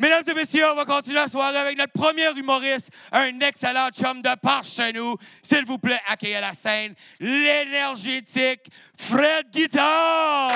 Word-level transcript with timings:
Mesdames 0.00 0.24
et 0.28 0.34
messieurs, 0.34 0.64
on 0.72 0.76
va 0.76 0.86
continuer 0.86 1.16
la 1.16 1.28
soirée 1.28 1.58
avec 1.58 1.76
notre 1.76 1.92
premier 1.92 2.30
humoriste, 2.34 2.88
un 3.12 3.38
excellent 3.40 3.90
chum 3.90 4.22
de 4.22 4.34
par 4.40 4.64
chez 4.64 4.94
nous. 4.94 5.14
S'il 5.42 5.66
vous 5.66 5.76
plaît, 5.76 6.00
accueillez 6.08 6.36
à 6.36 6.40
la 6.40 6.54
scène 6.54 6.94
l'énergétique 7.20 8.70
Fred 8.96 9.50
Guitar. 9.52 10.52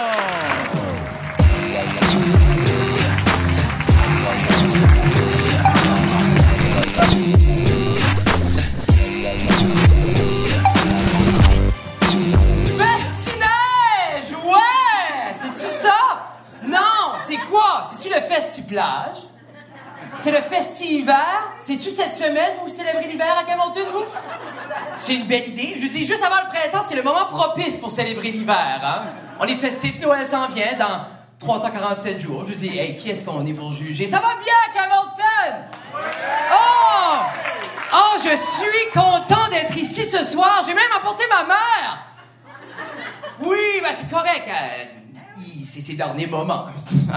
Le 20.84 21.04
festi-hiver? 21.04 21.54
C'est-tu 21.60 21.90
cette 21.90 22.14
semaine, 22.14 22.54
vous 22.60 22.68
célébrez 22.68 23.06
l'hiver 23.06 23.36
à 23.38 23.44
Camonton, 23.44 23.86
vous? 23.92 24.04
C'est 24.96 25.14
une 25.14 25.26
belle 25.26 25.48
idée. 25.48 25.74
Je 25.78 25.86
dis, 25.88 26.04
juste 26.04 26.22
avant 26.22 26.36
le 26.44 26.48
printemps, 26.48 26.84
c'est 26.88 26.96
le 26.96 27.02
moment 27.02 27.26
propice 27.26 27.76
pour 27.76 27.90
célébrer 27.90 28.30
l'hiver, 28.30 28.80
hein? 28.82 29.04
On 29.40 29.46
est 29.46 29.56
festif, 29.56 30.00
Noël 30.00 30.24
s'en 30.24 30.46
vient 30.48 30.74
dans 30.78 31.02
347 31.40 32.20
jours. 32.20 32.44
Je 32.48 32.54
dis, 32.54 32.78
hey, 32.78 32.96
qui 32.96 33.10
est-ce 33.10 33.24
qu'on 33.24 33.44
est 33.46 33.52
pour 33.52 33.70
juger? 33.72 34.06
Ça 34.06 34.20
va 34.20 34.36
bien, 34.42 34.54
Camonton? 34.74 35.66
Oh! 36.52 37.16
Oh, 37.96 38.18
je 38.22 38.36
suis 38.36 38.90
content 38.92 39.48
d'être 39.50 39.76
ici 39.76 40.04
ce 40.04 40.24
soir. 40.24 40.62
J'ai 40.66 40.74
même 40.74 40.84
apporté 40.96 41.24
ma 41.28 41.44
mère. 41.44 41.98
Oui, 43.40 43.80
ben 43.82 43.90
c'est 43.96 44.08
correct. 44.08 44.48
C'est 45.74 45.80
ses 45.80 45.94
derniers 45.94 46.28
moments. 46.28 46.66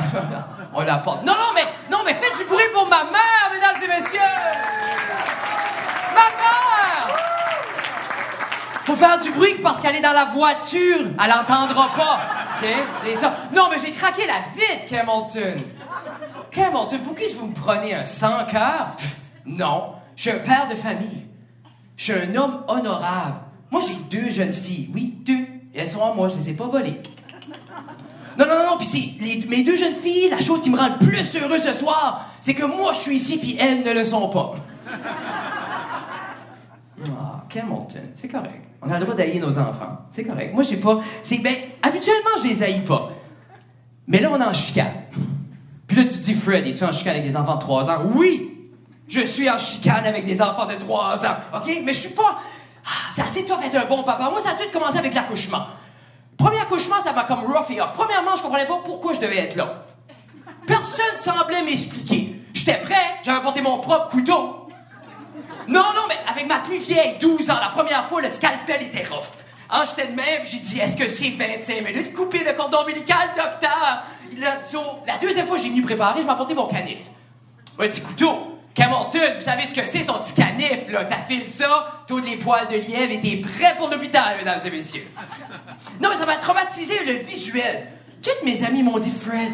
On 0.73 0.81
l'apporte. 0.81 1.23
Non, 1.23 1.33
non, 1.33 1.53
mais, 1.53 1.65
non, 1.91 1.99
mais 2.03 2.15
faites 2.15 2.35
du 2.39 2.43
bruit 2.45 2.63
pour 2.73 2.87
ma 2.89 3.03
mère, 3.03 3.51
mesdames 3.53 3.75
et 3.83 3.87
messieurs. 3.87 4.19
Ma 6.15 6.27
mère! 6.41 7.17
Faut 8.85 8.95
faire 8.95 9.21
du 9.21 9.29
bruit 9.29 9.53
parce 9.61 9.79
qu'elle 9.79 9.95
est 9.95 10.01
dans 10.01 10.13
la 10.13 10.25
voiture. 10.25 11.05
Elle 11.23 11.33
entendra 11.33 11.89
pas. 11.95 12.19
Non, 13.55 13.67
mais 13.69 13.77
j'ai 13.77 13.91
craqué 13.91 14.23
la 14.25 14.39
vite, 14.55 14.91
Hamilton. 14.91 15.61
Hamilton, 16.55 16.99
pour 17.01 17.13
qui 17.13 17.31
vous 17.35 17.47
me 17.47 17.53
prenez 17.53 17.93
un 17.93 18.05
sans 18.05 18.45
cœur? 18.45 18.95
Non. 19.45 19.93
Je 20.15 20.23
suis 20.23 20.31
un 20.31 20.39
père 20.39 20.65
de 20.65 20.73
famille. 20.73 21.27
Je 21.95 22.03
suis 22.05 22.13
un 22.13 22.35
homme 22.35 22.63
honorable. 22.67 23.35
Moi, 23.69 23.81
j'ai 23.87 24.17
deux 24.17 24.31
jeunes 24.31 24.53
filles. 24.53 24.89
Oui, 24.95 25.13
deux. 25.23 25.45
Elles 25.75 25.87
sont 25.87 26.03
à 26.03 26.11
moi, 26.11 26.29
je 26.29 26.35
les 26.37 26.49
ai 26.49 26.53
pas 26.53 26.65
volées. 26.65 27.03
Non, 28.37 28.45
non, 28.45 28.55
non, 28.55 28.71
non, 28.71 28.77
puis 28.77 29.17
mes 29.49 29.63
deux 29.63 29.77
jeunes 29.77 29.95
filles, 29.95 30.29
la 30.29 30.39
chose 30.39 30.61
qui 30.61 30.69
me 30.69 30.77
rend 30.77 30.89
le 30.89 30.99
plus 30.99 31.35
heureux 31.37 31.57
ce 31.57 31.73
soir, 31.73 32.29
c'est 32.39 32.53
que 32.53 32.65
moi, 32.65 32.93
je 32.93 32.99
suis 32.99 33.15
ici, 33.15 33.37
puis 33.37 33.57
elles 33.59 33.83
ne 33.83 33.93
le 33.93 34.03
sont 34.03 34.29
pas. 34.29 34.55
Ah, 37.09 37.43
Hamilton, 37.55 38.11
c'est 38.15 38.27
correct. 38.27 38.61
On 38.81 38.91
a 38.91 38.99
le 38.99 39.05
droit 39.05 39.15
d'haïr 39.15 39.45
nos 39.45 39.57
enfants. 39.57 39.97
C'est 40.11 40.23
correct. 40.23 40.53
Moi, 40.53 40.63
j'ai 40.63 40.77
pas. 40.77 40.99
C'est 41.23 41.39
ben, 41.39 41.55
habituellement, 41.81 42.29
je 42.43 42.47
les 42.49 42.63
haïs 42.63 42.79
pas. 42.81 43.11
Mais 44.07 44.19
là, 44.19 44.29
on 44.31 44.39
est 44.39 44.43
en 44.43 44.53
chicane. 44.53 44.93
Puis 45.87 45.97
là, 45.97 46.03
tu 46.03 46.09
te 46.09 46.23
dis, 46.23 46.33
Fred, 46.33 46.67
es-tu 46.67 46.83
en 46.83 46.91
chicane 46.91 47.15
avec 47.15 47.25
des 47.25 47.35
enfants 47.35 47.55
de 47.55 47.61
3 47.61 47.89
ans? 47.89 48.01
Oui! 48.15 48.69
Je 49.07 49.21
suis 49.21 49.49
en 49.49 49.57
chicane 49.57 50.05
avec 50.05 50.25
des 50.25 50.41
enfants 50.41 50.65
de 50.65 50.75
3 50.75 51.25
ans, 51.25 51.35
OK? 51.55 51.81
Mais 51.83 51.93
je 51.93 51.99
suis 51.99 52.13
pas... 52.13 52.37
Ah, 52.85 53.11
c'est 53.11 53.21
assez 53.21 53.45
tough 53.45 53.59
d'être 53.61 53.75
un 53.75 53.85
bon 53.85 54.03
papa. 54.03 54.29
Moi, 54.29 54.39
ça 54.41 54.51
a 54.51 54.53
tout 54.53 54.69
commencé 54.71 54.97
avec 54.97 55.13
l'accouchement. 55.13 55.65
Premier 56.37 56.59
accouchement, 56.59 57.01
ça 57.03 57.13
m'a 57.13 57.23
comme 57.23 57.39
rough 57.39 57.69
et 57.69 57.81
off. 57.81 57.93
Premièrement, 57.93 58.35
je 58.35 58.43
comprenais 58.43 58.65
pas 58.67 58.79
pourquoi 58.85 59.13
je 59.13 59.19
devais 59.19 59.37
être 59.37 59.55
là. 59.55 59.83
Personne 60.65 61.15
semblait 61.15 61.63
m'expliquer. 61.63 62.41
J'étais 62.53 62.77
prêt, 62.79 63.15
j'avais 63.23 63.41
porté 63.41 63.61
mon 63.61 63.79
propre 63.79 64.07
couteau. 64.09 64.67
Non, 65.67 65.81
non, 65.95 66.03
mais 66.07 66.15
avec 66.29 66.47
ma 66.47 66.59
plus 66.59 66.77
vieille, 66.77 67.17
12 67.19 67.49
ans, 67.49 67.57
la 67.61 67.69
première 67.69 68.05
fois, 68.05 68.21
le 68.21 68.29
scalpel 68.29 68.83
était 68.83 69.03
rough. 69.03 69.27
Hein, 69.69 69.83
j'étais 69.89 70.07
de 70.09 70.15
même, 70.15 70.45
j'ai 70.45 70.59
dit, 70.59 70.79
est-ce 70.79 70.95
que 70.95 71.07
c'est 71.09 71.29
25 71.31 71.81
minutes? 71.83 72.13
Couper 72.13 72.43
le 72.43 72.53
cordon 72.53 72.79
ombilical, 72.83 73.29
docteur! 73.35 74.03
Il 74.31 74.45
a- 74.45 74.61
so, 74.61 74.79
la 75.05 75.17
deuxième 75.17 75.45
fois, 75.47 75.57
j'ai 75.57 75.69
venu 75.69 75.81
préparer, 75.81 76.21
je 76.21 76.25
m'ai 76.25 76.31
apporté 76.31 76.53
mon 76.53 76.67
canif. 76.67 76.99
Un 77.79 77.87
petit 77.87 78.01
couteau. 78.01 78.46
Camonton, 78.77 79.33
vous 79.35 79.41
savez 79.41 79.65
ce 79.65 79.73
que 79.73 79.87
c'est, 79.87 80.03
son 80.03 80.19
petit 80.19 80.33
canif, 80.33 80.87
là. 80.89 81.03
T'affiles 81.03 81.47
ça, 81.47 82.03
toutes 82.07 82.27
les 82.27 82.37
poils 82.37 82.67
de 82.67 82.75
lièvre, 82.75 83.11
et 83.11 83.19
t'es 83.19 83.37
prêt 83.37 83.75
pour 83.75 83.89
l'hôpital, 83.89 84.37
mesdames 84.37 84.59
et 84.63 84.69
messieurs. 84.69 85.07
Non, 85.99 86.09
mais 86.11 86.15
ça 86.15 86.27
m'a 86.27 86.37
traumatisé, 86.37 86.93
le 87.05 87.13
visuel. 87.13 87.87
Toutes 88.21 88.43
mes 88.45 88.63
amis 88.63 88.83
m'ont 88.83 88.99
dit, 88.99 89.09
Fred, 89.09 89.51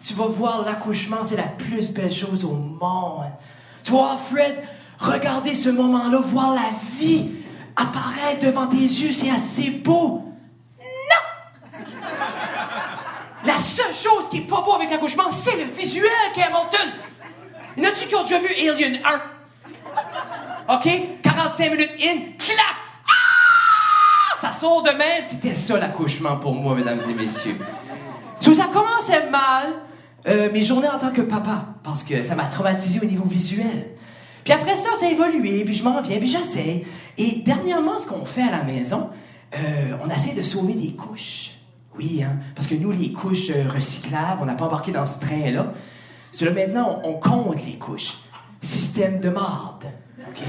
tu 0.00 0.14
vas 0.14 0.24
voir 0.24 0.64
l'accouchement, 0.64 1.22
c'est 1.22 1.36
la 1.36 1.42
plus 1.42 1.90
belle 1.90 2.12
chose 2.12 2.46
au 2.46 2.52
monde. 2.52 3.26
Tu 3.84 3.90
voir, 3.90 4.18
Fred, 4.18 4.56
regarder 4.98 5.54
ce 5.54 5.68
moment-là, 5.68 6.18
voir 6.24 6.54
la 6.54 6.70
vie 6.98 7.30
apparaître 7.76 8.46
devant 8.46 8.68
tes 8.68 8.76
yeux, 8.76 9.12
c'est 9.12 9.30
assez 9.30 9.68
beau. 9.68 10.32
Non! 10.80 12.00
La 13.44 13.58
seule 13.58 13.92
chose 13.92 14.30
qui 14.30 14.38
est 14.38 14.48
pas 14.48 14.62
beau 14.62 14.72
avec 14.72 14.90
l'accouchement, 14.90 15.30
c'est 15.30 15.56
le 15.58 15.64
visuel, 15.64 16.08
Hamilton. 16.34 16.90
Y 17.76 17.80
en 17.80 17.88
a-tu 17.88 18.06
qui 18.06 18.14
ont 18.14 18.22
déjà 18.22 18.38
vu 18.38 18.48
Alien 18.68 19.00
1? 20.68 20.74
OK? 20.74 20.88
45 21.22 21.70
minutes 21.70 21.90
in, 22.02 22.18
clac! 22.38 22.76
Ah! 23.06 24.40
Ça 24.40 24.52
sort 24.52 24.82
de 24.82 24.90
même. 24.90 25.24
C'était 25.26 25.54
ça 25.54 25.78
l'accouchement 25.78 26.36
pour 26.36 26.54
moi, 26.54 26.74
mesdames 26.74 27.00
et 27.08 27.14
messieurs. 27.14 27.58
So, 28.40 28.52
ça 28.52 28.68
commençait 28.72 29.30
mal, 29.30 29.68
euh, 30.28 30.50
mes 30.52 30.64
journées 30.64 30.88
en 30.88 30.98
tant 30.98 31.12
que 31.12 31.22
papa, 31.22 31.66
parce 31.82 32.02
que 32.02 32.24
ça 32.24 32.34
m'a 32.34 32.44
traumatisé 32.44 33.00
au 33.00 33.04
niveau 33.04 33.24
visuel. 33.24 33.90
Puis 34.44 34.52
après 34.52 34.76
ça, 34.76 34.90
ça 34.98 35.06
a 35.06 35.08
évolué, 35.08 35.64
puis 35.64 35.74
je 35.74 35.84
m'en 35.84 36.00
viens, 36.02 36.18
puis 36.18 36.28
j'essaie. 36.28 36.84
Et 37.16 37.42
dernièrement, 37.44 37.98
ce 37.98 38.06
qu'on 38.06 38.24
fait 38.24 38.42
à 38.42 38.50
la 38.50 38.64
maison, 38.64 39.10
euh, 39.54 39.96
on 40.04 40.10
essaie 40.10 40.34
de 40.34 40.42
sauver 40.42 40.74
des 40.74 40.92
couches. 40.92 41.52
Oui, 41.96 42.22
hein, 42.22 42.38
parce 42.54 42.66
que 42.66 42.74
nous, 42.74 42.90
les 42.90 43.12
couches 43.12 43.50
euh, 43.50 43.68
recyclables, 43.68 44.40
on 44.40 44.46
n'a 44.46 44.54
pas 44.54 44.64
embarqué 44.64 44.92
dans 44.92 45.06
ce 45.06 45.20
train-là. 45.20 45.72
Cela 46.32 46.50
maintenant, 46.50 47.00
on, 47.04 47.14
compte 47.14 47.64
les 47.64 47.78
couches. 47.78 48.18
Système 48.62 49.20
de 49.20 49.28
marde. 49.28 49.86
OK? 50.18 50.42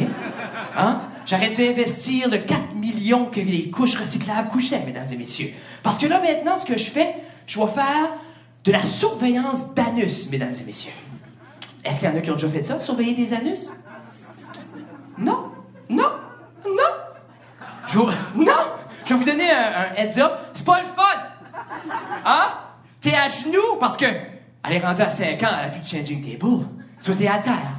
Hein? 0.77 1.01
J'aurais 1.25 1.49
dû 1.49 1.61
investir 1.61 2.29
le 2.29 2.37
4 2.37 2.73
millions 2.75 3.25
que 3.25 3.39
les 3.39 3.69
couches 3.69 3.95
recyclables 3.95 4.47
couchaient, 4.47 4.83
mesdames 4.85 5.07
et 5.11 5.17
messieurs. 5.17 5.51
Parce 5.83 5.97
que 5.97 6.07
là, 6.07 6.19
maintenant, 6.19 6.57
ce 6.57 6.65
que 6.65 6.77
je 6.77 6.89
fais, 6.89 7.15
je 7.45 7.59
vais 7.59 7.67
faire 7.67 8.13
de 8.63 8.71
la 8.71 8.81
surveillance 8.81 9.73
d'anus, 9.73 10.29
mesdames 10.29 10.53
et 10.59 10.63
messieurs. 10.63 10.93
Est-ce 11.83 11.99
qu'il 11.99 12.09
y 12.09 12.11
en 12.11 12.15
a 12.15 12.21
qui 12.21 12.31
ont 12.31 12.35
déjà 12.35 12.47
fait 12.47 12.63
ça, 12.63 12.79
surveiller 12.79 13.13
des 13.13 13.33
anus? 13.33 13.71
Non, 15.17 15.51
non, 15.89 16.11
non. 16.65 16.93
Je. 17.87 17.99
Non! 17.99 18.53
Je 19.05 19.13
vais 19.13 19.19
vous 19.19 19.25
donner 19.25 19.51
un, 19.51 19.91
un 19.91 19.95
heads 19.95 20.19
up. 20.19 20.31
C'est 20.53 20.65
pas 20.65 20.79
le 20.79 20.85
fun! 20.85 21.03
Hein? 22.25 22.53
T'es 23.01 23.13
à 23.13 23.27
genoux 23.27 23.77
parce 23.79 23.97
que 23.97 24.05
elle 24.63 24.73
est 24.73 24.79
rendue 24.79 25.01
à 25.01 25.09
5 25.09 25.43
ans, 25.43 25.47
elle 25.59 25.65
a 25.65 25.69
plus 25.69 25.81
de 25.81 25.85
changing 25.85 26.21
table. 26.21 26.65
Soit 26.99 27.15
t'es 27.15 27.27
à 27.27 27.39
terre. 27.39 27.77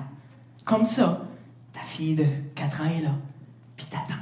Comme 0.65 0.84
ça. 0.84 1.22
Ta 1.72 1.81
fille 1.81 2.15
de 2.15 2.27
4 2.55 2.81
ans 2.83 2.84
est 2.84 3.03
là. 3.03 3.11
Puis 3.77 3.87
t'attends. 3.87 4.21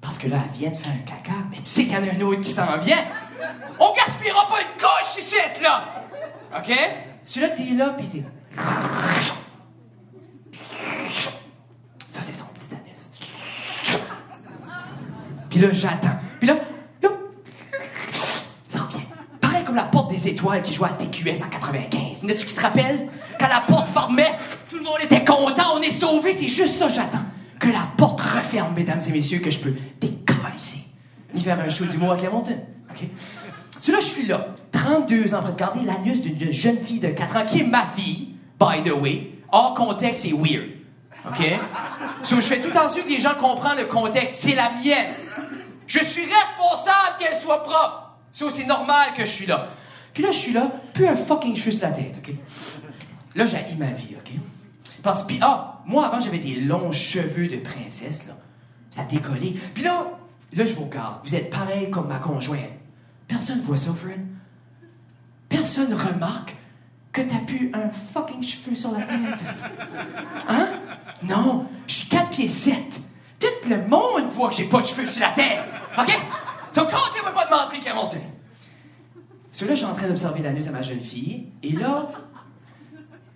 Parce 0.00 0.18
que 0.18 0.28
là, 0.28 0.36
elle 0.44 0.58
vient 0.58 0.70
de 0.70 0.76
faire 0.76 0.92
un 0.92 0.98
caca, 0.98 1.32
mais 1.50 1.56
tu 1.56 1.64
sais 1.64 1.84
qu'il 1.84 1.92
y 1.92 1.96
en 1.96 2.02
a 2.02 2.14
un 2.14 2.20
autre 2.20 2.40
qui 2.42 2.50
s'en 2.50 2.76
vient. 2.78 3.04
On 3.80 3.92
gaspillera 3.92 4.46
pas 4.46 4.60
une 4.60 4.76
couche 4.76 5.22
ici, 5.22 5.36
là! 5.62 6.04
OK? 6.56 6.72
Celui-là, 7.24 7.48
t'es 7.50 7.74
là, 7.74 7.90
puis 7.90 8.06
c'est... 8.06 8.24
Ça, 12.08 12.20
c'est 12.20 12.34
son 12.34 12.44
petit 12.46 12.68
anus. 12.74 13.08
Puis 15.48 15.60
là, 15.60 15.68
j'attends. 15.72 16.16
Puis 16.38 16.48
là, 16.48 16.56
là, 17.02 17.08
ça 18.68 18.82
revient. 18.82 19.04
Pareil 19.40 19.64
comme 19.64 19.76
la 19.76 19.84
porte 19.84 20.10
étoiles 20.26 20.62
qui 20.62 20.72
jouait 20.72 20.88
à 20.88 20.92
TQS 20.92 21.42
en 21.44 21.48
95. 21.48 22.22
Y 22.22 22.26
en 22.26 22.28
a-tu 22.28 22.46
qui 22.46 22.54
se 22.54 22.60
rappellent? 22.60 23.08
Quand 23.38 23.48
la 23.48 23.60
porte 23.60 23.88
fermait, 23.88 24.34
tout 24.70 24.76
le 24.76 24.82
monde 24.82 24.98
était 25.02 25.24
content, 25.24 25.74
on 25.76 25.80
est 25.80 25.90
sauvés. 25.90 26.34
C'est 26.36 26.48
juste 26.48 26.76
ça, 26.76 26.88
j'attends. 26.88 27.24
Que 27.58 27.68
la 27.68 27.88
porte 27.96 28.20
referme, 28.20 28.74
mesdames 28.74 29.00
et 29.06 29.12
messieurs, 29.12 29.38
que 29.38 29.50
je 29.50 29.58
peux 29.58 29.74
décalisser. 30.00 30.84
Ni 31.32 31.42
faire 31.42 31.58
un 31.60 31.68
show 31.68 31.84
d'humour 31.84 32.12
à 32.12 32.16
Clermonton. 32.16 32.58
OK? 32.90 33.08
Celui-là, 33.80 34.00
je 34.00 34.06
suis 34.06 34.26
là, 34.26 34.54
32 34.72 35.34
ans, 35.34 35.40
pour 35.40 35.50
regarder 35.50 35.80
l'anus 35.80 36.22
d'une 36.22 36.52
jeune 36.52 36.78
fille 36.78 37.00
de 37.00 37.08
4 37.08 37.36
ans, 37.36 37.44
qui 37.44 37.60
est 37.60 37.64
ma 37.64 37.84
fille, 37.84 38.34
by 38.58 38.82
the 38.82 38.92
way. 38.92 39.30
Hors 39.52 39.74
contexte, 39.74 40.22
c'est 40.22 40.32
weird. 40.32 40.68
OK? 41.26 41.42
So, 42.22 42.36
je 42.36 42.46
fais 42.46 42.60
tout 42.60 42.76
en 42.76 42.88
sorte 42.88 43.04
que 43.04 43.10
les 43.10 43.20
gens 43.20 43.34
comprennent 43.38 43.78
le 43.78 43.86
contexte. 43.86 44.42
C'est 44.42 44.54
la 44.54 44.70
mienne. 44.72 45.12
Je 45.86 46.00
suis 46.04 46.22
responsable 46.22 47.16
qu'elle 47.18 47.34
soit 47.34 47.62
propre. 47.62 48.10
So, 48.32 48.50
c'est 48.50 48.66
normal 48.66 49.12
que 49.14 49.24
je 49.24 49.30
suis 49.30 49.46
là. 49.46 49.68
Puis 50.14 50.22
là, 50.22 50.30
je 50.30 50.38
suis 50.38 50.52
là, 50.52 50.70
plus 50.94 51.06
un 51.06 51.16
fucking 51.16 51.56
cheveu 51.56 51.72
sur 51.72 51.88
la 51.88 51.92
tête, 51.92 52.16
OK? 52.18 52.34
Là, 53.34 53.46
j'ai 53.46 53.74
ma 53.74 53.86
vie, 53.86 54.14
OK? 54.16 54.32
Parce 55.02 55.24
que, 55.24 55.34
ah, 55.40 55.82
moi, 55.86 56.06
avant, 56.06 56.20
j'avais 56.20 56.38
des 56.38 56.60
longs 56.60 56.92
cheveux 56.92 57.48
de 57.48 57.56
princesse, 57.56 58.26
là. 58.26 58.34
Ça 58.90 59.04
décollait. 59.04 59.54
Puis 59.74 59.82
là, 59.82 60.06
là, 60.54 60.64
je 60.64 60.72
vous 60.72 60.84
regarde. 60.84 61.18
Vous 61.24 61.34
êtes 61.34 61.50
pareil 61.50 61.90
comme 61.90 62.06
ma 62.06 62.18
conjointe. 62.18 62.70
Personne 63.26 63.60
voit 63.60 63.76
ça, 63.76 63.92
Fred. 63.92 64.24
Personne 65.48 65.92
remarque 65.92 66.56
que 67.12 67.22
t'as 67.22 67.38
pu 67.38 67.72
un 67.74 67.90
fucking 67.90 68.42
cheveu 68.42 68.76
sur 68.76 68.92
la 68.92 69.00
tête? 69.00 69.44
Hein? 70.48 70.68
Non, 71.24 71.66
je 71.88 71.94
suis 71.94 72.08
4 72.08 72.30
pieds 72.30 72.48
7. 72.48 72.76
Tout 73.40 73.68
le 73.68 73.86
monde 73.88 74.30
voit 74.30 74.48
que 74.50 74.54
j'ai 74.54 74.64
pas 74.64 74.80
de 74.80 74.86
cheveux 74.86 75.06
sur 75.06 75.20
la 75.20 75.32
tête. 75.32 75.74
OK? 75.98 76.18
Donc, 76.74 76.90
comptez-moi 76.90 77.32
pas 77.32 77.46
de 77.46 78.33
mentir, 79.54 79.54
Hamilton. 79.54 79.54
Celui-là, 79.54 79.74
je 79.74 79.80
suis 79.80 79.86
en 79.86 79.94
train 79.94 80.08
d'observer 80.08 80.42
l'anus 80.42 80.66
à 80.66 80.72
ma 80.72 80.82
jeune 80.82 81.00
fille, 81.00 81.46
et 81.62 81.72
là, 81.72 82.08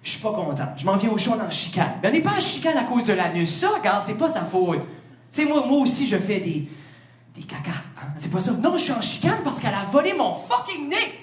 je 0.03 0.11
suis 0.11 0.21
pas 0.21 0.33
content. 0.33 0.69
Je 0.77 0.85
m'en 0.85 0.97
viens 0.97 1.11
au 1.11 1.19
show 1.19 1.33
en 1.33 1.51
chicane. 1.51 1.99
Mais 2.03 2.09
on 2.09 2.13
n'est 2.13 2.21
pas 2.21 2.37
en 2.37 2.41
chicane 2.41 2.77
à 2.77 2.85
cause 2.85 3.05
de 3.05 3.13
l'anus. 3.13 3.55
Ça, 3.55 3.69
regarde, 3.69 4.03
c'est 4.05 4.15
pas 4.15 4.29
sa 4.29 4.43
faute. 4.43 4.81
Tu 5.31 5.43
sais, 5.43 5.45
moi, 5.45 5.65
moi 5.67 5.83
aussi, 5.83 6.07
je 6.07 6.17
fais 6.17 6.41
des. 6.41 6.69
des 7.35 7.43
caca. 7.43 7.71
Hein? 7.71 8.09
C'est 8.17 8.31
pas 8.31 8.41
ça. 8.41 8.53
Non, 8.53 8.73
je 8.73 8.85
suis 8.85 8.93
en 8.93 9.03
chicane 9.03 9.43
parce 9.45 9.61
qu'elle 9.61 9.75
a 9.75 9.85
volé 9.91 10.15
mon 10.15 10.35
fucking 10.35 10.89
nez! 10.89 11.21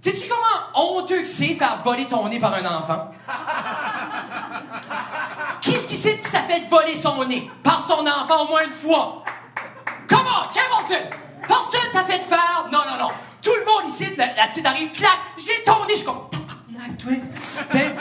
Sais-tu 0.00 0.28
comment 0.28 0.98
honteux 0.98 1.20
que 1.20 1.28
c'est 1.28 1.54
faire 1.54 1.80
voler 1.84 2.06
ton 2.06 2.28
nez 2.28 2.40
par 2.40 2.52
un 2.54 2.64
enfant? 2.64 3.10
Qu'est-ce 5.60 5.86
qui 5.86 5.96
sait 5.96 6.18
que 6.18 6.28
ça 6.28 6.40
fait 6.40 6.60
de 6.60 6.66
voler 6.66 6.96
son 6.96 7.24
nez? 7.24 7.48
Par 7.62 7.80
son 7.80 8.04
enfant 8.04 8.44
au 8.44 8.48
moins 8.48 8.64
une 8.64 8.72
fois? 8.72 9.22
Comment? 10.08 10.48
Hamilton! 10.48 11.08
Personne, 11.46 11.90
ça 11.92 12.04
fait 12.04 12.18
de 12.18 12.24
faire. 12.24 12.68
Non, 12.70 12.80
non, 12.90 12.98
non. 12.98 13.10
Tout 13.42 13.52
le 13.58 13.64
monde 13.64 13.90
ici, 13.90 14.06
la, 14.16 14.26
la 14.36 14.46
petite 14.46 14.64
arrive, 14.64 14.92
clac, 14.92 15.18
j'ai 15.36 15.46
nez. 15.64 15.64
Je 15.90 15.96
suis 15.96 16.04
comme, 16.04 16.28
tabarnak, 16.30 16.96
toi. 16.98 17.12
T'sais? 17.68 17.94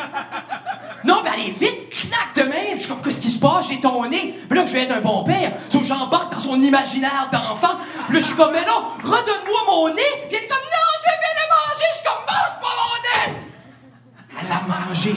Non, 1.04 1.24
mais 1.24 1.48
est 1.48 1.60
vite, 1.60 2.10
knack 2.10 2.36
de 2.36 2.44
même. 2.44 2.76
Je 2.76 2.82
suis 2.82 2.88
comme, 2.88 3.02
qu'est-ce 3.02 3.20
qui 3.20 3.30
se 3.30 3.40
passe? 3.40 3.68
J'ai 3.70 3.80
nez. 4.10 4.36
Mais 4.50 4.56
là, 4.56 4.66
je 4.68 4.74
vais 4.74 4.84
être 4.84 4.96
un 4.96 5.02
bon 5.02 5.24
père. 5.24 5.52
Sauf 5.70 5.82
que 5.82 5.88
j'embarque 5.88 6.32
dans 6.32 6.40
son 6.40 6.62
imaginaire 6.62 7.28
d'enfant. 7.32 7.76
Puis 8.06 8.14
là, 8.14 8.20
je 8.20 8.26
suis 8.26 8.36
comme, 8.36 8.52
mais 8.52 8.66
non, 8.66 8.84
redonne-moi 9.04 9.62
mon 9.68 9.90
nez. 9.90 10.02
Puis 10.30 10.38
elle 10.38 10.44
est 10.44 10.48
comme, 10.48 10.58
non, 10.58 10.88
je 11.00 11.10
vais 11.10 11.18
le 11.40 11.48
manger. 11.50 11.86
Je 11.92 11.98
suis 11.98 12.06
comme, 12.06 12.24
mange 12.28 12.56
pas 12.62 12.74
mon 12.78 13.34
nez. 13.34 13.40
Elle 14.40 14.50
l'a 14.50 14.62
mangé. 14.88 15.16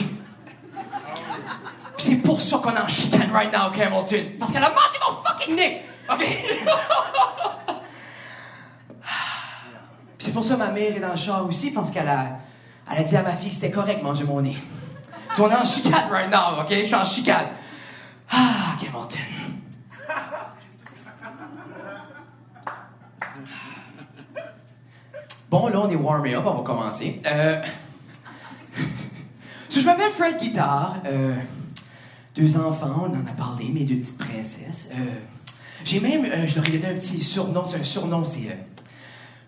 C'est 1.97 2.15
pour 2.17 2.41
ça 2.41 2.57
qu'on 2.57 2.75
en 2.75 2.87
chicane 2.87 3.31
right 3.31 3.53
now, 3.53 3.69
Hamilton. 3.71 4.25
Parce 4.39 4.51
qu'elle 4.51 4.63
a 4.63 4.69
mangé 4.69 4.97
mon 5.07 5.21
fucking 5.21 5.55
nez. 5.55 5.81
OK? 6.09 6.25
C'est 10.25 10.31
pour 10.31 10.43
ça 10.43 10.55
que 10.55 10.59
ma 10.59 10.71
mère 10.71 10.97
est 10.97 10.99
dans 10.99 11.11
le 11.11 11.17
char 11.17 11.45
aussi, 11.45 11.69
parce 11.69 11.91
qu'elle 11.91 12.07
a, 12.07 12.39
elle 12.91 12.97
a 12.97 13.03
dit 13.03 13.15
à 13.15 13.21
ma 13.21 13.33
fille 13.33 13.49
que 13.49 13.53
c'était 13.53 13.69
correct 13.69 14.01
manger 14.01 14.23
mon 14.23 14.41
nez. 14.41 14.57
Si 15.31 15.39
on 15.39 15.51
est 15.51 15.55
en 15.55 15.63
chicane 15.63 16.09
right 16.09 16.31
now, 16.31 16.63
OK? 16.63 16.69
Je 16.71 16.83
suis 16.83 16.95
en 16.95 17.05
chicane. 17.05 17.49
Ah, 18.31 18.75
Hamilton. 18.81 19.19
Bon, 25.51 25.67
là, 25.67 25.81
on 25.81 25.89
est 25.89 25.95
warmé 25.95 26.33
up, 26.33 26.43
on 26.47 26.55
va 26.55 26.63
commencer. 26.63 27.21
Euh... 27.27 27.61
so, 29.69 29.79
je 29.79 29.85
m'appelle 29.85 30.09
Fred 30.09 30.37
Guitare. 30.39 31.03
Euh... 31.05 31.35
Deux 32.35 32.57
enfants, 32.57 33.09
on 33.11 33.11
en 33.11 33.27
a 33.27 33.33
parlé, 33.37 33.69
mes 33.71 33.85
deux 33.85 33.97
petites 33.97 34.17
princesses. 34.17 34.89
Euh... 34.91 35.19
J'ai 35.83 35.99
même, 35.99 36.25
je 36.47 36.55
leur 36.55 36.67
ai 36.67 36.71
donné 36.71 36.95
un 36.95 36.95
petit 36.95 37.21
surnom. 37.21 37.63
C'est 37.63 37.79
un 37.79 37.83
surnom, 37.83 38.25
c'est. 38.25 38.57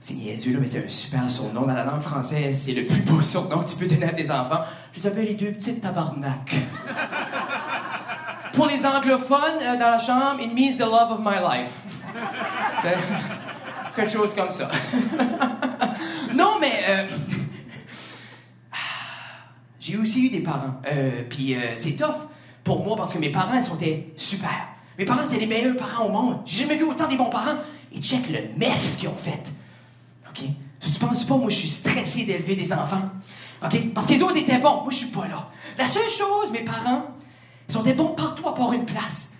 C'est 0.07 0.13
niaiseux, 0.13 0.53
là, 0.53 0.59
mais 0.61 0.67
c'est 0.67 0.85
un 0.85 0.87
super 0.87 1.29
surnom. 1.29 1.65
Dans 1.65 1.73
la 1.73 1.83
langue 1.83 1.99
française, 1.99 2.61
c'est 2.63 2.71
le 2.71 2.87
plus 2.87 3.01
beau 3.01 3.21
surnom 3.21 3.59
que 3.59 3.69
tu 3.69 3.75
peux 3.75 3.87
donner 3.87 4.05
à 4.05 4.13
tes 4.13 4.31
enfants. 4.31 4.61
Je 4.93 5.01
les 5.01 5.07
appelle 5.07 5.25
les 5.25 5.33
deux 5.33 5.51
petites 5.51 5.81
tabarnak. 5.81 6.55
Pour 8.53 8.67
les 8.67 8.85
anglophones 8.85 9.59
euh, 9.59 9.73
dans 9.73 9.91
la 9.91 9.99
chambre, 9.99 10.39
it 10.39 10.53
means 10.53 10.77
the 10.77 10.89
love 10.89 11.11
of 11.11 11.19
my 11.19 11.35
life. 11.41 11.71
C'est 12.81 12.95
quelque 13.97 14.09
chose 14.09 14.33
comme 14.33 14.49
ça. 14.49 14.71
non, 16.33 16.53
mais. 16.61 16.85
euh, 16.87 17.07
J'ai 19.81 19.97
aussi 19.97 20.27
eu 20.27 20.29
des 20.29 20.39
parents. 20.39 20.79
Euh, 20.89 21.23
Puis 21.29 21.53
c'est 21.75 21.97
tough 21.97 22.29
pour 22.63 22.85
moi 22.85 22.95
parce 22.95 23.11
que 23.11 23.19
mes 23.19 23.29
parents, 23.29 23.57
ils 23.57 23.63
sont 23.63 23.77
super. 24.15 24.69
Mes 24.97 25.03
parents, 25.03 25.25
c'était 25.25 25.41
les 25.41 25.47
meilleurs 25.47 25.75
parents 25.75 26.05
au 26.05 26.11
monde. 26.11 26.37
J'ai 26.45 26.63
jamais 26.63 26.77
vu 26.77 26.85
autant 26.85 27.09
des 27.09 27.17
bons 27.17 27.29
parents. 27.29 27.57
Et 27.91 27.99
check 27.99 28.29
le 28.29 28.57
mess 28.57 28.95
qu'ils 28.97 29.09
ont 29.09 29.15
fait. 29.17 29.51
OK? 30.37 30.49
Si 30.79 30.91
tu 30.91 30.99
penses 30.99 31.25
pas, 31.25 31.35
moi, 31.37 31.49
je 31.49 31.55
suis 31.55 31.69
stressé 31.69 32.23
d'élever 32.23 32.55
des 32.55 32.71
enfants? 32.71 33.09
OK? 33.63 33.93
Parce 33.93 34.07
que 34.07 34.13
les 34.13 34.21
autres 34.21 34.37
étaient 34.37 34.59
bons. 34.59 34.81
Moi, 34.81 34.91
je 34.91 34.97
suis 34.97 35.07
pas 35.07 35.27
là. 35.27 35.49
La 35.77 35.85
seule 35.85 36.09
chose, 36.09 36.51
mes 36.51 36.61
parents, 36.61 37.05
ils 37.67 37.73
sont 37.73 37.81
bons 37.81 38.13
partout 38.15 38.47
à 38.47 38.55
part 38.55 38.73
une 38.73 38.85
place. 38.85 39.31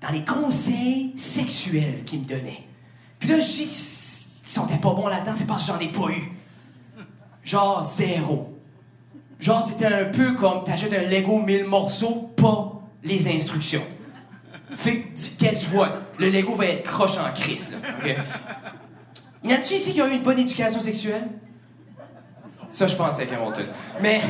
Dans 0.00 0.10
les 0.10 0.24
conseils 0.24 1.12
sexuels 1.16 2.04
qu'ils 2.04 2.20
me 2.20 2.24
donnaient. 2.24 2.64
Puis 3.18 3.28
là, 3.28 3.40
je 3.40 3.46
dis 3.46 3.66
qu'ils 3.66 4.52
sont 4.52 4.66
pas 4.66 4.94
bons 4.94 5.08
là-dedans, 5.08 5.32
c'est 5.34 5.46
parce 5.46 5.66
que 5.66 5.72
j'en 5.72 5.78
ai 5.80 5.88
pas 5.88 6.10
eu. 6.10 6.32
Genre 7.42 7.84
zéro. 7.84 8.56
Genre, 9.40 9.64
c'était 9.66 9.86
un 9.86 10.04
peu 10.04 10.34
comme 10.34 10.64
t'achètes 10.64 10.92
un 10.92 11.08
Lego 11.08 11.40
1000 11.40 11.64
morceaux, 11.64 12.32
pas 12.36 12.80
les 13.02 13.28
instructions. 13.28 13.84
Fait 14.74 15.00
que, 15.00 15.38
guess 15.38 15.66
what? 15.72 15.94
Le 16.18 16.28
Lego 16.28 16.54
va 16.54 16.66
être 16.66 16.82
croche 16.84 17.16
en 17.16 17.32
crise, 17.32 17.70
là. 17.70 17.78
Y 19.44 19.52
en 19.52 19.56
a-tu 19.56 19.74
ici 19.74 19.92
qui 19.92 20.02
ont 20.02 20.06
eu 20.06 20.14
une 20.14 20.22
bonne 20.22 20.38
éducation 20.38 20.80
sexuelle? 20.80 21.28
Ça, 22.70 22.86
je 22.86 22.96
pensais 22.96 23.26
qu'à 23.26 23.36
Hamilton. 23.36 23.66
Mais. 24.00 24.20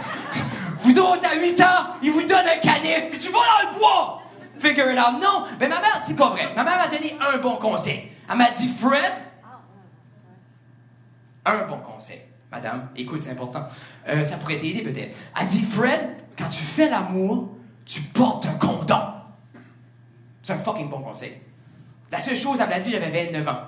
vous 0.80 0.98
autres, 0.98 1.26
à 1.26 1.34
8 1.34 1.60
ans, 1.60 1.86
ils 2.02 2.10
vous 2.10 2.22
donnent 2.22 2.46
un 2.46 2.58
canif, 2.58 3.08
puis 3.10 3.18
tu 3.18 3.28
vas 3.28 3.38
dans 3.38 3.70
le 3.70 3.78
bois! 3.78 4.22
Figure 4.58 4.90
it 4.90 4.98
out. 4.98 5.20
Non, 5.22 5.44
mais 5.60 5.68
ma 5.68 5.80
mère, 5.80 6.02
c'est 6.04 6.16
pas 6.16 6.30
vrai. 6.30 6.52
Ma 6.56 6.64
mère 6.64 6.78
m'a 6.78 6.88
donné 6.88 7.16
un 7.34 7.38
bon 7.38 7.56
conseil. 7.56 8.10
Elle 8.28 8.36
m'a 8.36 8.50
dit, 8.50 8.68
Fred, 8.68 9.12
un 11.44 11.66
bon 11.66 11.78
conseil. 11.78 12.20
Madame, 12.50 12.88
écoute, 12.96 13.22
c'est 13.22 13.30
important. 13.30 13.66
Euh, 14.08 14.24
ça 14.24 14.36
pourrait 14.36 14.58
t'aider 14.58 14.82
peut-être. 14.82 15.16
Elle 15.40 15.46
dit, 15.46 15.62
Fred, 15.62 16.00
quand 16.36 16.48
tu 16.48 16.62
fais 16.62 16.88
l'amour, 16.88 17.50
tu 17.84 18.00
portes 18.00 18.46
un 18.46 18.54
condom. 18.54 19.12
C'est 20.42 20.54
un 20.54 20.58
fucking 20.58 20.88
bon 20.88 21.00
conseil. 21.00 21.40
La 22.10 22.20
seule 22.20 22.36
chose, 22.36 22.58
elle 22.60 22.68
m'a 22.68 22.80
dit, 22.80 22.90
j'avais 22.90 23.26
29 23.26 23.48
ans. 23.48 23.60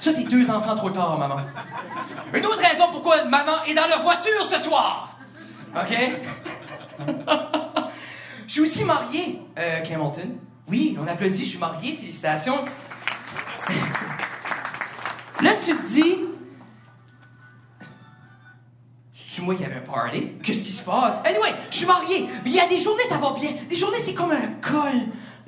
Ça, 0.00 0.12
c'est 0.12 0.24
deux 0.24 0.50
enfants 0.50 0.76
trop 0.76 0.90
tard, 0.90 1.18
maman. 1.18 1.40
Une 2.32 2.46
autre 2.46 2.58
raison 2.58 2.84
pourquoi 2.90 3.24
maman 3.24 3.64
est 3.66 3.74
dans 3.74 3.86
la 3.86 3.98
voiture 3.98 4.44
ce 4.50 4.58
soir. 4.58 5.18
OK? 5.74 5.94
Je 8.46 8.52
suis 8.52 8.62
aussi 8.62 8.84
marié, 8.84 9.40
euh. 9.58 9.80
Oui, 10.68 10.96
on 11.00 11.06
applaudit, 11.06 11.44
je 11.44 11.50
suis 11.50 11.58
marié, 11.58 11.94
félicitations. 11.94 12.64
Là, 15.40 15.52
tu 15.54 15.76
te 15.76 15.86
dis, 15.86 16.16
c'est 19.12 19.42
moi 19.42 19.54
qui 19.54 19.64
avais 19.64 19.76
un 19.76 19.80
party? 19.80 20.32
Qu'est-ce 20.42 20.64
qui 20.64 20.72
se 20.72 20.82
passe? 20.82 21.20
Anyway, 21.24 21.54
je 21.70 21.76
suis 21.76 21.86
marié. 21.86 22.28
Il 22.44 22.52
y 22.52 22.58
a 22.58 22.66
des 22.66 22.80
journées, 22.80 23.04
ça 23.08 23.18
va 23.18 23.32
bien. 23.32 23.50
Des 23.68 23.76
journées, 23.76 24.00
c'est 24.00 24.14
comme 24.14 24.32
un 24.32 24.48
col. 24.60 25.00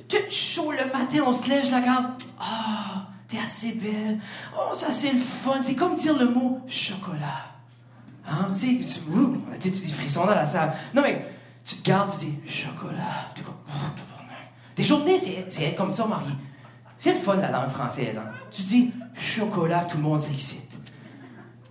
Tout 0.08 0.30
chaud 0.30 0.72
le 0.72 0.84
matin, 0.92 1.22
on 1.26 1.32
se 1.32 1.48
lève, 1.48 1.64
je 1.64 1.70
la 1.70 1.80
regarde. 1.80 2.22
Ah, 2.40 3.08
t'es 3.28 3.38
assez 3.38 3.72
belle. 3.72 4.18
Oh, 4.56 4.74
ça, 4.74 4.92
c'est 4.92 5.12
le 5.12 5.18
fun. 5.18 5.62
C'est 5.62 5.74
comme 5.74 5.94
dire 5.94 6.18
le 6.18 6.28
mot 6.28 6.60
chocolat. 6.66 7.52
Hein? 8.26 8.48
Tu 8.48 8.84
sais, 8.84 9.00
tu, 9.60 9.70
des 9.70 9.88
frissons 9.88 10.26
dans 10.26 10.34
la 10.34 10.46
salle. 10.46 10.72
Non, 10.94 11.02
mais 11.02 11.24
tu 11.64 11.76
te 11.76 11.88
gardes, 11.88 12.10
tu 12.10 12.26
dis 12.26 12.34
chocolat. 12.46 13.32
Tu 13.34 13.42
oh. 13.46 13.52
Des 14.76 14.84
journées, 14.84 15.18
c'est, 15.48 15.74
comme 15.74 15.90
ça, 15.90 16.06
marié. 16.06 16.32
C'est 16.96 17.12
le 17.12 17.18
fun, 17.18 17.36
la 17.36 17.50
langue 17.50 17.68
française. 17.68 18.18
Hein? 18.18 18.30
Tu 18.50 18.62
dis 18.62 18.92
chocolat, 19.14 19.84
tout 19.84 19.96
le 19.96 20.02
monde 20.02 20.20
s'excite. 20.20 20.78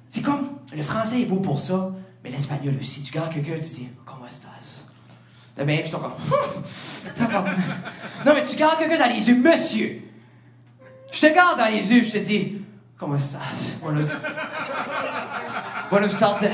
C'est 0.07 0.21
comme, 0.21 0.59
le 0.75 0.83
français 0.83 1.21
est 1.21 1.25
beau 1.25 1.39
pour 1.39 1.59
ça, 1.59 1.91
mais 2.23 2.29
l'espagnol 2.29 2.75
aussi. 2.79 3.01
Tu 3.01 3.13
gardes 3.13 3.33
quelqu'un, 3.33 3.53
tu 3.53 3.59
dis, 3.59 3.89
comment 4.05 4.27
estás? 4.27 4.60
De 5.57 5.63
même, 5.63 5.81
ils 5.83 5.89
sont 5.89 5.99
comme. 5.99 6.13
Non, 8.25 8.33
mais 8.33 8.43
tu 8.43 8.55
gardes 8.55 8.79
quelqu'un 8.79 8.97
dans 8.97 9.13
les 9.13 9.27
yeux, 9.27 9.35
monsieur. 9.35 10.01
Je 11.11 11.19
te 11.19 11.33
garde 11.33 11.57
dans 11.57 11.67
les 11.67 11.93
yeux, 11.93 12.03
je 12.03 12.11
te 12.11 12.17
dis, 12.19 12.61
comment 12.97 13.17
estás? 13.17 13.77
Buenos, 13.81 14.07
buenos 15.89 16.17
tardes. 16.17 16.49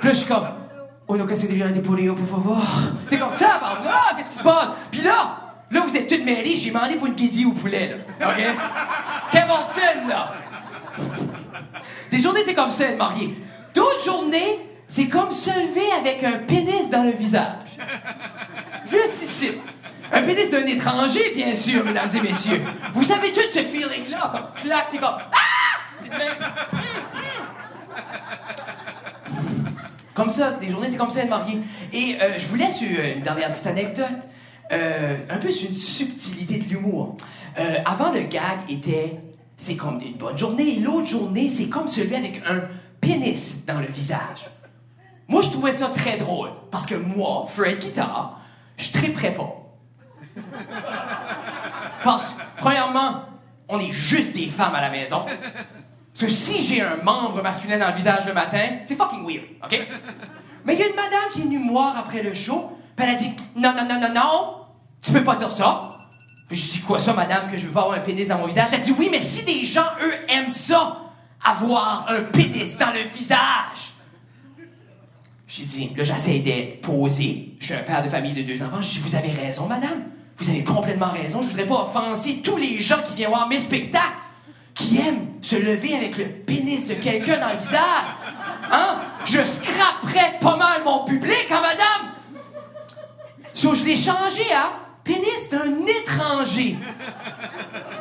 Puis 0.00 0.08
là, 0.08 0.14
je 0.14 0.18
suis 0.18 0.26
comme, 0.26 1.26
que 1.26 1.34
se 1.34 1.46
deviera 1.46 1.68
de 1.68 1.80
polio, 1.80 2.14
por 2.14 2.26
favor. 2.26 2.62
T'es 3.08 3.18
comme, 3.18 3.34
tabarnak, 3.34 4.16
qu'est-ce 4.16 4.30
qui 4.30 4.38
se 4.38 4.42
passe? 4.42 4.68
Puis 4.90 5.02
là, 5.02 5.36
là, 5.70 5.80
vous 5.80 5.94
êtes 5.94 6.08
toutes 6.08 6.24
mêlées, 6.24 6.56
j'ai 6.56 6.70
demandé 6.70 6.94
pour 6.96 7.06
une 7.06 7.14
guédille 7.14 7.46
au 7.46 7.52
poulet, 7.52 8.02
là. 8.18 8.28
OK? 8.28 8.42
Hamilton, 9.32 10.08
là! 10.08 10.32
Des 12.10 12.20
journées, 12.20 12.42
c'est 12.44 12.54
comme 12.54 12.70
ça, 12.70 12.84
être 12.84 12.98
marié. 12.98 13.34
D'autres 13.74 14.04
journées, 14.04 14.58
c'est 14.88 15.08
comme 15.08 15.32
se 15.32 15.50
lever 15.50 15.92
avec 15.98 16.22
un 16.24 16.38
pénis 16.38 16.88
dans 16.90 17.04
le 17.04 17.12
visage. 17.12 17.71
Ici. 18.86 19.52
Un 20.12 20.22
pénis 20.22 20.50
d'un 20.50 20.66
étranger, 20.66 21.32
bien 21.34 21.54
sûr, 21.54 21.84
mesdames 21.84 22.08
et 22.14 22.20
messieurs. 22.20 22.60
Vous 22.92 23.02
savez 23.02 23.32
tout 23.32 23.40
ce 23.52 23.62
feeling-là, 23.62 24.52
clac, 24.62 24.90
t'es 24.90 24.98
comme 24.98 25.16
Ah! 25.32 25.62
Comme 30.14 30.28
ça, 30.30 30.52
c'est 30.52 30.60
des 30.60 30.70
journées, 30.70 30.88
c'est 30.90 30.98
comme 30.98 31.10
ça 31.10 31.22
être 31.22 31.30
marié. 31.30 31.58
Et 31.92 32.16
euh, 32.20 32.38
je 32.38 32.46
vous 32.46 32.56
laisse 32.56 32.80
euh, 32.82 33.14
une 33.16 33.22
dernière 33.22 33.50
petite 33.50 33.66
anecdote. 33.66 34.06
Euh, 34.70 35.16
un 35.30 35.38
peu 35.38 35.50
sur 35.50 35.68
une 35.68 35.76
subtilité 35.76 36.58
de 36.58 36.64
l'humour. 36.64 37.16
Avant, 37.84 38.10
le 38.12 38.20
gag 38.20 38.58
était 38.70 39.20
c'est 39.56 39.76
comme 39.76 40.00
une 40.00 40.14
bonne 40.14 40.36
journée. 40.38 40.76
Et 40.76 40.80
l'autre 40.80 41.06
journée, 41.06 41.48
c'est 41.48 41.68
comme 41.68 41.86
lever 41.86 42.16
avec 42.16 42.42
un 42.48 42.62
pénis 43.00 43.64
dans 43.66 43.80
le 43.80 43.86
visage. 43.86 44.48
Moi, 45.28 45.42
je 45.42 45.50
trouvais 45.50 45.72
ça 45.72 45.88
très 45.88 46.16
drôle, 46.16 46.50
parce 46.70 46.86
que 46.86 46.94
moi, 46.94 47.44
Fred 47.46 47.78
Guitar, 47.78 48.40
je 48.76 48.92
triperais 48.92 49.34
pas. 49.34 49.56
Parce 52.02 52.30
que, 52.30 52.40
premièrement, 52.58 53.22
on 53.68 53.78
est 53.78 53.92
juste 53.92 54.34
des 54.34 54.48
femmes 54.48 54.74
à 54.74 54.80
la 54.80 54.90
maison. 54.90 55.24
Parce 55.24 56.26
que 56.26 56.28
si 56.28 56.62
j'ai 56.62 56.82
un 56.82 56.96
membre 56.96 57.42
masculin 57.42 57.78
dans 57.78 57.88
le 57.88 57.94
visage 57.94 58.26
le 58.26 58.34
matin, 58.34 58.80
c'est 58.84 58.96
fucking 58.96 59.26
weird, 59.26 59.44
OK? 59.64 59.80
Mais 60.64 60.74
il 60.74 60.80
y 60.80 60.82
a 60.82 60.88
une 60.88 60.94
madame 60.94 61.30
qui 61.32 61.40
est 61.40 61.44
venue 61.44 61.60
après 61.96 62.22
le 62.22 62.34
show, 62.34 62.76
puis 62.96 63.06
elle 63.06 63.14
a 63.14 63.18
dit 63.18 63.34
Non, 63.56 63.72
non, 63.74 63.86
non, 63.88 64.00
non, 64.00 64.12
non, 64.14 64.56
tu 65.00 65.12
peux 65.12 65.24
pas 65.24 65.36
dire 65.36 65.50
ça. 65.50 65.96
Puis 66.48 66.56
je 66.56 66.72
dis 66.72 66.80
Quoi 66.80 66.98
ça, 66.98 67.12
madame, 67.12 67.46
que 67.50 67.56
je 67.56 67.66
veux 67.66 67.72
pas 67.72 67.82
avoir 67.82 67.96
un 67.96 68.00
pénis 68.02 68.28
dans 68.28 68.38
mon 68.38 68.46
visage? 68.46 68.68
Elle 68.72 68.80
a 68.80 68.82
dit 68.82 68.94
Oui, 68.98 69.08
mais 69.10 69.20
si 69.20 69.44
des 69.44 69.64
gens, 69.64 69.86
eux, 70.02 70.14
aiment 70.28 70.52
ça, 70.52 70.98
avoir 71.42 72.06
un 72.08 72.22
pénis 72.22 72.76
dans 72.76 72.90
le 72.92 73.00
visage. 73.12 73.91
J'ai 75.54 75.64
dit, 75.64 75.90
là, 75.94 76.02
j'essaie 76.02 76.38
d'être 76.38 76.80
posé. 76.80 77.50
Je 77.60 77.66
suis 77.66 77.74
un 77.74 77.82
père 77.82 78.02
de 78.02 78.08
famille 78.08 78.32
de 78.32 78.40
deux 78.40 78.62
enfants. 78.62 78.80
Je 78.80 78.88
dis, 78.88 79.00
vous 79.00 79.14
avez 79.14 79.32
raison, 79.32 79.66
madame. 79.66 80.04
Vous 80.38 80.48
avez 80.48 80.64
complètement 80.64 81.10
raison. 81.10 81.42
Je 81.42 81.50
voudrais 81.50 81.66
pas 81.66 81.82
offenser 81.82 82.40
tous 82.42 82.56
les 82.56 82.80
gens 82.80 83.02
qui 83.04 83.16
viennent 83.16 83.28
voir 83.28 83.48
mes 83.48 83.60
spectacles, 83.60 84.06
qui 84.72 84.98
aiment 84.98 85.26
se 85.42 85.56
lever 85.56 85.94
avec 85.94 86.16
le 86.16 86.24
pénis 86.24 86.86
de 86.86 86.94
quelqu'un 86.94 87.38
dans 87.38 87.50
le 87.50 87.58
visage. 87.58 87.78
Hein? 88.72 89.02
Je 89.26 89.44
scraperais 89.44 90.38
pas 90.40 90.56
mal 90.56 90.84
mon 90.86 91.04
public, 91.04 91.46
hein, 91.50 91.60
madame? 91.60 92.12
So, 93.52 93.74
je 93.74 93.84
l'ai 93.84 93.96
changé 93.96 94.50
à 94.56 94.72
pénis 95.04 95.50
d'un 95.50 95.86
étranger. 95.86 96.78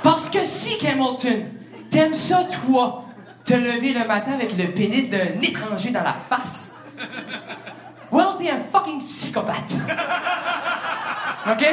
Parce 0.03 0.29
que 0.29 0.45
si, 0.45 0.77
Hamilton, 0.87 1.49
t'aimes 1.89 2.13
ça, 2.13 2.47
toi, 2.63 3.03
te 3.43 3.53
lever 3.53 3.91
le 3.91 4.07
matin 4.07 4.31
avec 4.31 4.57
le 4.57 4.71
pénis 4.71 5.09
d'un 5.09 5.41
étranger 5.41 5.89
dans 5.89 6.03
la 6.03 6.13
face, 6.13 6.70
Will, 8.11 8.25
t'es 8.37 8.49
un 8.49 8.59
fucking 8.71 9.01
psychopathe. 9.07 9.75
OK? 11.49 11.65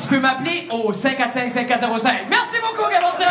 Tu 0.00 0.08
peux 0.08 0.18
m'appeler 0.18 0.68
au 0.70 0.92
545-5405. 0.92 2.28
Merci 2.28 2.56
beaucoup, 2.60 2.90
Galantin! 2.90 3.30